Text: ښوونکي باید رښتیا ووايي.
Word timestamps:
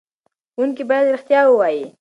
ښوونکي 0.53 0.83
باید 0.89 1.11
رښتیا 1.15 1.39
ووايي. 1.45 1.83